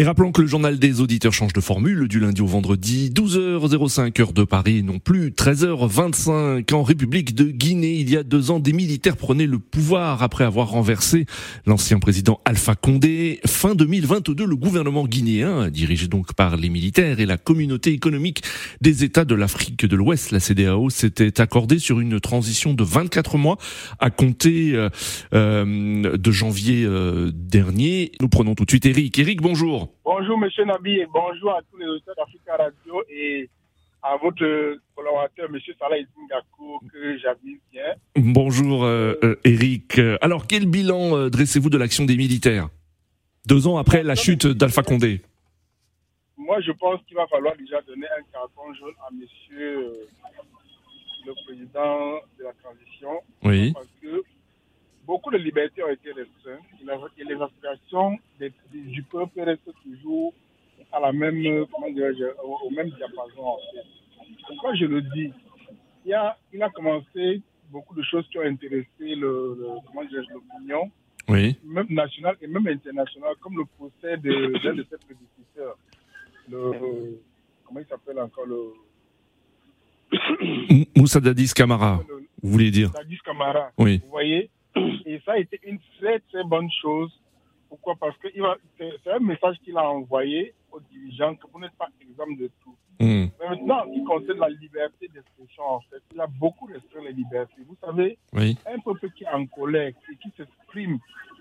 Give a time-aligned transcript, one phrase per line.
[0.00, 4.20] Et rappelons que le journal des auditeurs change de formule du lundi au vendredi, 12h05
[4.20, 7.94] heure de Paris, non plus 13h25 en République de Guinée.
[7.94, 11.26] Il y a deux ans, des militaires prenaient le pouvoir après avoir renversé
[11.66, 13.40] l'ancien président Alpha Condé.
[13.44, 18.44] Fin 2022, le gouvernement guinéen, dirigé donc par les militaires et la communauté économique
[18.80, 23.36] des États de l'Afrique de l'Ouest, la CDAO, s'était accordé sur une transition de 24
[23.36, 23.58] mois
[23.98, 24.90] à compter euh,
[25.34, 28.12] euh, de janvier euh, dernier.
[28.20, 29.18] Nous prenons tout de suite Eric.
[29.18, 29.87] Eric, bonjour.
[30.04, 33.48] Bonjour, monsieur Nabi, et bonjour à tous les auditeurs d'Africa Radio et
[34.02, 35.96] à votre collaborateur, monsieur Salah
[36.30, 37.94] Gakou, que j'avais bien.
[38.16, 40.00] Bonjour, euh, euh, Eric.
[40.20, 42.68] Alors, quel bilan euh, dressez-vous de l'action des militaires?
[43.46, 45.22] Deux ans après la chute d'Alpha Condé
[46.36, 50.08] Moi, je pense qu'il va falloir déjà donner un carton jaune à monsieur
[51.26, 53.10] le président de la transition.
[53.42, 53.72] Oui.
[53.72, 54.22] Parce que
[55.08, 56.60] beaucoup de libertés ont été restreintes
[57.16, 58.18] et les aspirations
[58.70, 60.34] du peuple restent toujours
[60.92, 63.42] à la même, comment au, même diapason.
[63.42, 63.86] En fait.
[64.46, 65.32] Pourquoi je le dis?
[66.04, 70.90] Il a, il a commencé beaucoup de choses qui ont intéressé l'opinion,
[71.28, 71.56] oui.
[71.64, 75.76] même nationale et même internationale, comme le procès d'un de, ses prédécesseurs.
[76.50, 77.20] Le,
[77.64, 78.72] comment il s'appelle encore le.
[80.96, 82.00] Moussa Dadis Camara,
[82.42, 82.90] vous voulez dire?
[82.90, 83.70] Dadis Camara.
[83.76, 84.00] Oui.
[84.04, 84.50] Vous voyez?
[85.06, 87.10] Et ça a été une très très bonne chose.
[87.68, 87.96] Pourquoi?
[87.96, 88.28] Parce que
[88.78, 92.74] c'est un message qu'il a envoyé aux dirigeants que vous n'êtes pas exemple de tout.
[93.00, 93.26] Hmm.
[93.38, 97.62] Mais maintenant, qui concerne la liberté d'expression, en fait, il a beaucoup restreint les libertés.
[97.66, 98.56] Vous savez, oui.
[98.66, 100.98] un peuple qui est en colère et qui s'exprime,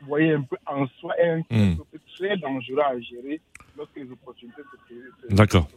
[0.00, 1.76] vous voyez, un peu en soi, est un Hmm.
[1.76, 3.40] peuple très dangereux à gérer
[3.76, 5.68] lorsque les opportunités se se- D'accord.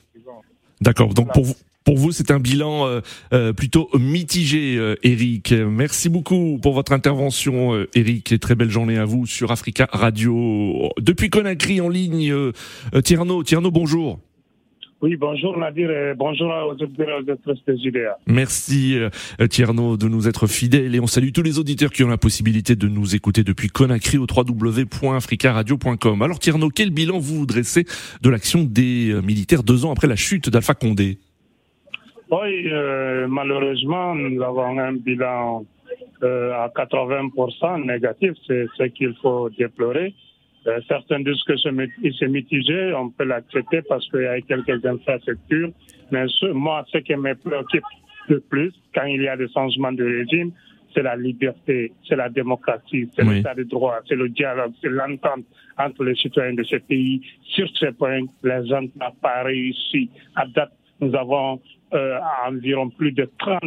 [0.81, 1.13] D'accord.
[1.13, 3.01] Donc pour vous, pour vous, c'est un bilan euh,
[3.33, 5.51] euh, plutôt mitigé, euh, Eric.
[5.51, 9.87] Merci beaucoup pour votre intervention, euh, Eric, et très belle journée à vous sur Africa
[9.91, 10.89] Radio.
[10.99, 12.51] Depuis Conakry en ligne, euh,
[13.03, 13.43] Tierno.
[13.43, 14.19] Tierno, bonjour.
[15.01, 18.17] Oui, bonjour Nadir et bonjour aux auditeurs des UDA.
[18.27, 22.07] Merci euh, Tierno de nous être fidèles et on salue tous les auditeurs qui ont
[22.07, 26.21] la possibilité de nous écouter depuis Conakry au www.africaradio.com.
[26.21, 27.85] Alors Tierno, quel bilan vous dressez
[28.21, 31.17] de l'action des euh, militaires deux ans après la chute d'Alpha Condé?
[32.29, 35.65] Oui, euh, malheureusement, nous avons un bilan
[36.23, 40.13] euh, à 80% négatif, c'est ce qu'il faut déplorer.
[40.67, 44.39] Euh, certains disent que c'est mi- c'est mitigé, on peut l'accepter parce qu'il y a
[44.41, 45.71] quelques infrastructures,
[46.11, 47.83] mais ce, moi, ce qui me préoccupe
[48.29, 50.51] le plus quand il y a des changements de régime,
[50.93, 53.35] c'est la liberté, c'est la démocratie, c'est Oui.
[53.37, 55.45] l'état de droit, c'est le dialogue, c'est l'entente
[55.79, 57.21] entre les citoyens de ce pays.
[57.55, 60.09] Sur ce point, les gens n'ont pas réussi.
[60.35, 61.59] À date, nous avons
[61.93, 63.61] euh, environ plus de 30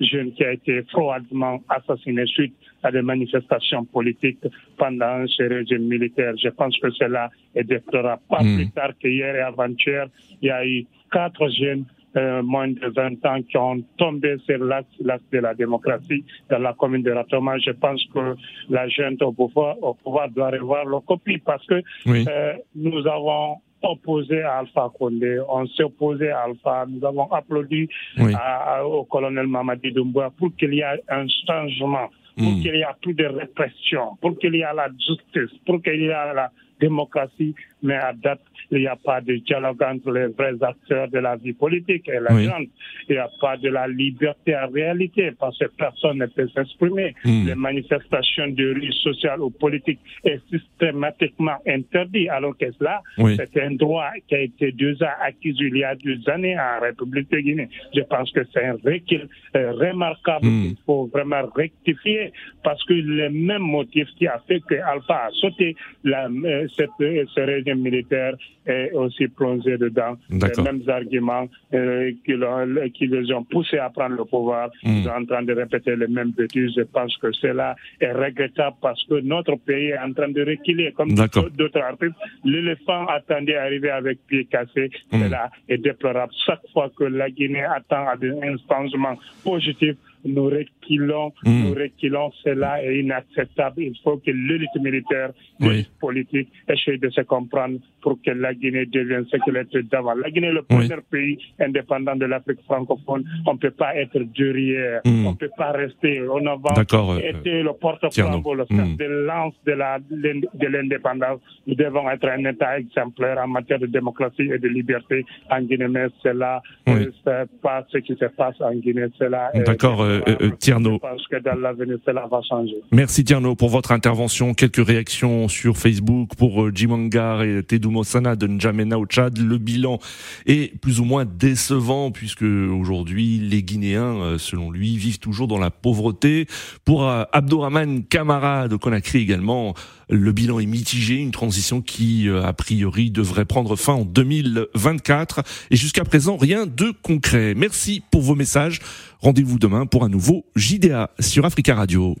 [0.00, 4.38] jeunes qui ont été froidement assassinés suite à des manifestations politiques
[4.76, 6.34] pendant ce régime militaire.
[6.42, 8.22] Je pense que cela est déplorable.
[8.28, 8.56] Pas Mm.
[8.56, 10.06] plus tard qu'hier et avant-hier,
[10.42, 11.84] il y a eu quatre jeunes
[12.16, 16.58] euh, moins de 20 ans qui ont tombé sur l'axe l'axe de la démocratie dans
[16.58, 17.58] la commune de Ratoma.
[17.58, 18.34] Je pense que
[18.70, 22.24] la jeune au pouvoir, au pouvoir doit revoir le copie parce que Oui.
[22.26, 27.88] euh, nous avons opposé à Alpha Condé, on s'est opposé à Alpha, nous avons applaudi
[28.18, 28.32] Oui.
[28.34, 32.60] à- au colonel Mamadi Doumbouya pour qu'il y ait un changement, pour Mm.
[32.62, 36.04] qu'il y ait plus de répression, pour qu'il y ait la justice, pour qu'il y
[36.06, 36.50] ait la
[36.80, 37.54] démocratie,
[37.86, 38.40] mais à date,
[38.72, 42.20] il n'y a pas de dialogue entre les vrais acteurs de la vie politique et
[42.20, 42.44] la Oui.
[42.44, 42.68] gente.
[43.08, 47.14] Il n'y a pas de la liberté en réalité parce que personne ne peut s'exprimer.
[47.24, 47.46] Mm.
[47.46, 53.36] Les manifestations de rue sociales ou politiques est systématiquement interdit alors que cela, Oui.
[53.36, 57.30] c'est un droit qui a été déjà acquis il y a deux années en République
[57.30, 57.68] de Guinée.
[57.94, 60.62] Je pense que c'est un recul euh, remarquable Mm.
[60.62, 62.32] qu'il faut vraiment rectifier
[62.64, 66.90] parce que le même motif qui a fait que Alpha a sauté la, euh, cette,
[67.00, 68.34] euh, ce régime militaire
[68.66, 70.16] est aussi plongé dedans.
[70.30, 74.70] Les mêmes arguments euh, qui, les ont poussés à prendre le pouvoir.
[74.82, 74.88] Mm.
[74.88, 76.72] Ils sont en train de répéter les mêmes bêtises.
[76.76, 80.92] Je pense que cela est regrettable parce que notre pays est en train de reculer.
[80.92, 84.90] Comme d'autres artistes, l'éléphant attendait arriver avec pied cassé.
[85.12, 85.22] Mm.
[85.22, 86.32] Cela est déplorable.
[86.46, 90.48] Chaque fois que la Guinée attend à un changement positif, nous
[90.90, 91.62] reculons, Mm.
[91.68, 92.30] nous reculons.
[92.44, 93.82] Cela est inacceptable.
[93.82, 95.30] Il faut que l'élite militaire,
[95.60, 95.68] Oui.
[95.68, 100.14] l'élite politique essaie de se comprendre pour que la Guinée devienne ce qu'elle était d'avant.
[100.14, 100.88] La Guinée est le Oui.
[100.88, 103.24] premier pays indépendant de l'Afrique francophone.
[103.46, 105.00] On ne peut pas être derrière.
[105.04, 105.26] Mm.
[105.26, 106.72] On ne peut pas rester en avant.
[106.74, 107.74] D'accord, euh, Été le Tierno.
[107.74, 108.76] porte-flambeau, le Mm.
[108.76, 111.40] fer de lance de la- de l'indépendance.
[111.66, 115.88] Nous devons être un État exemplaire en matière de démocratie et de liberté en Guinée.
[115.88, 116.94] Mais cela, Oui.
[117.06, 119.06] euh, c'est pas ce qui se passe en Guinée.
[119.18, 120.50] Cela D'accord, euh, euh.
[120.76, 120.98] Tierno.
[120.98, 120.98] Tierno.
[120.98, 122.76] Parce que dans l'avenir, cela va changer.
[122.92, 124.54] Merci Tierno pour votre intervention.
[124.54, 129.38] Quelques réactions sur Facebook pour euh, Jimangar et Tedumo Sana de N'Djamena au Tchad.
[129.38, 129.98] Le bilan
[130.46, 135.58] est plus ou moins décevant puisque aujourd'hui les Guinéens, euh, selon lui, vivent toujours dans
[135.58, 136.46] la pauvreté.
[136.84, 139.74] Pour euh, Abdourahman Kamara de Conakry également,
[140.08, 145.42] le bilan est mitigé, une transition qui, a priori, devrait prendre fin en 2024.
[145.70, 147.54] Et jusqu'à présent, rien de concret.
[147.56, 148.80] Merci pour vos messages.
[149.20, 152.14] Rendez-vous demain pour un nouveau JDA sur Africa Radio.